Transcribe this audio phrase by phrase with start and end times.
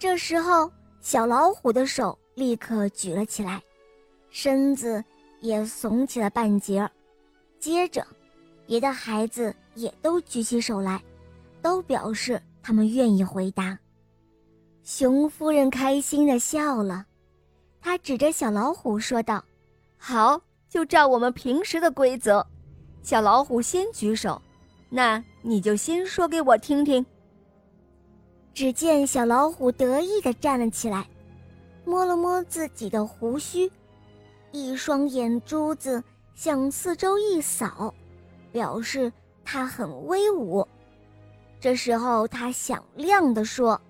[0.00, 0.72] 这时候，
[1.02, 3.62] 小老虎的手立刻举了起来，
[4.30, 5.04] 身子
[5.40, 6.90] 也耸起了半截儿。
[7.58, 8.06] 接着，
[8.66, 11.02] 别的孩子也都举起手来，
[11.60, 13.78] 都表示他们愿意回答。
[14.82, 17.04] 熊夫人开心地笑了，
[17.78, 19.44] 她指着小老虎说道
[20.00, 20.40] ：“好，
[20.70, 22.44] 就照我们平时的规则，
[23.02, 24.40] 小老虎先举手，
[24.88, 27.04] 那你就先说给我听听。”
[28.52, 31.06] 只见小老虎得意地站了起来，
[31.84, 33.70] 摸了摸自己的胡须，
[34.52, 36.02] 一双眼珠子
[36.34, 37.94] 向四周一扫，
[38.52, 39.12] 表示
[39.44, 40.66] 它很威武。
[41.58, 43.80] 这时候，它响亮地说：“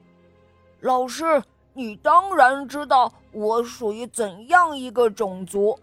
[0.80, 1.42] 老师，
[1.72, 5.78] 你当然知道我属于怎样一个种族。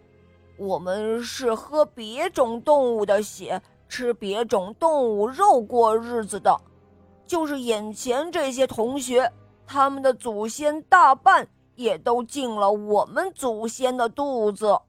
[0.57, 6.59] 我们是喝别种动物的血，吃别种动物肉过日子的。”
[7.27, 9.31] 就是眼前这些同学，
[9.65, 14.79] 他们的祖先大半也都进了我们祖先的肚子。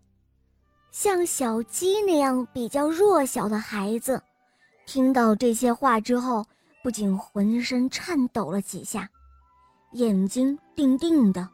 [0.91, 4.23] 像小鸡那样比较弱小的孩子，
[4.87, 6.47] 听到这些话之后，
[6.83, 9.09] 不仅浑身颤抖了几下，
[9.93, 11.47] 眼睛定定的，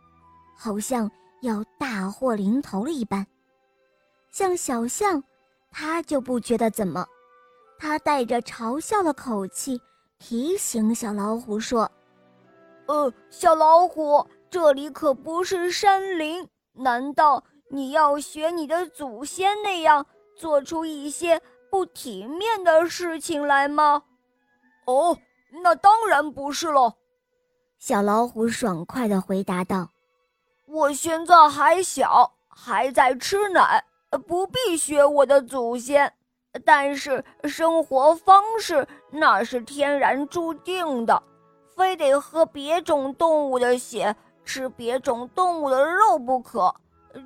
[0.57, 3.27] 好像要大祸临头了一般。
[4.31, 5.23] 像小象，
[5.71, 7.05] 他就不觉得怎么，
[7.79, 9.81] 他带着嘲笑的口气。
[10.27, 11.91] 提醒小老虎说
[12.89, 21.39] ：“呃，小老虎，这里可不是山林，难道你要学你的祖先那样做出一些
[21.71, 24.03] 不体面的事情来吗
[24.89, 25.19] ？”“哦，
[25.63, 26.95] 那当然不是了。”
[27.79, 29.91] 小老虎爽快地回答道
[30.67, 33.85] ：“我现在还小，还在吃奶，
[34.27, 36.11] 不必学我的祖先。”
[36.65, 41.21] 但是生活方式那是天然注定的，
[41.75, 46.73] 非得喝别种动物的血，吃别种动物的肉不可。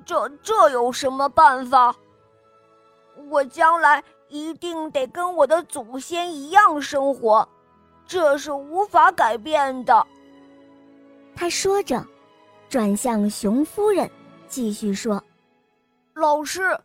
[0.05, 1.95] 这这有什么办法？
[3.29, 7.47] 我将来一定得跟我的祖先一样生活，
[8.07, 10.07] 这是无法改变的。
[11.35, 12.03] 他说着，
[12.67, 14.09] 转向熊夫人，
[14.47, 15.23] 继续说
[16.15, 16.75] ：“老师。”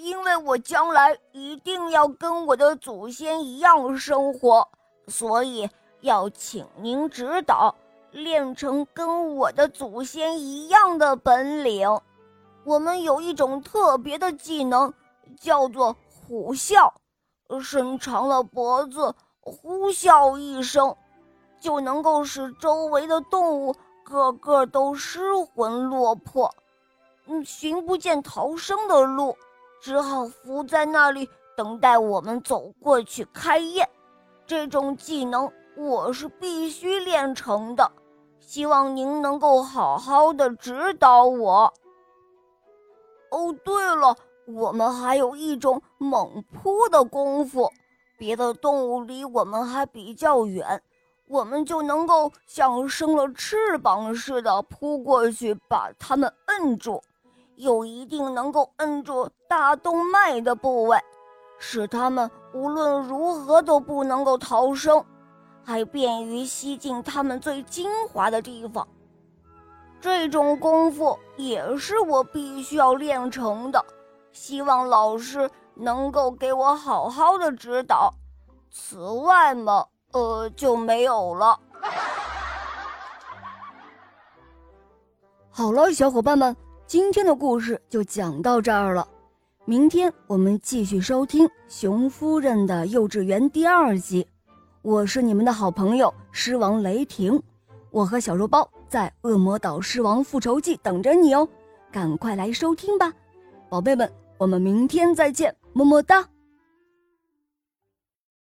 [0.00, 4.68] 因为我将来一定要跟我的祖先一样生活，
[5.08, 5.68] 所以
[6.02, 7.74] 要请您指导，
[8.12, 12.00] 练成跟我的祖先一样的本领。
[12.62, 14.94] 我们有一种特别的技能，
[15.40, 16.92] 叫做虎啸，
[17.60, 20.94] 伸长了脖子，呼啸一声，
[21.60, 26.54] 就能够使周围的动物个个都失魂落魄，
[27.26, 29.36] 嗯，寻不见逃生的路。
[29.80, 33.88] 只好伏在那里等待我们走过去开宴。
[34.46, 37.90] 这种技能我是必须练成的，
[38.40, 41.72] 希望您能够好好的指导我。
[43.30, 47.70] 哦，对了，我们还有一种猛扑的功夫，
[48.16, 50.82] 别的动物离我们还比较远，
[51.26, 57.02] 我们就能够像生了翅膀似的扑过去，把它们摁住。
[57.58, 60.96] 又一定能够摁住大动脉的部位，
[61.58, 65.04] 使他们无论如何都不能够逃生，
[65.64, 68.86] 还便于吸进他们最精华的地方。
[70.00, 73.84] 这种功夫也是我必须要练成的，
[74.30, 78.14] 希望老师能够给我好好的指导。
[78.70, 81.58] 此外嘛，呃，就没有了。
[85.50, 86.56] 好了，小伙伴们。
[86.88, 89.06] 今天的故事就讲到这儿了，
[89.66, 94.26] 明天我们继续收听《熊夫人的幼稚园》第二集。
[94.80, 97.38] 我是你们的好朋友狮王雷霆，
[97.90, 101.46] 我和小肉包在恶魔岛狮王复仇记等着你哦，
[101.92, 103.12] 赶快来收听吧，
[103.68, 106.26] 宝贝们，我们明天再见，么么哒。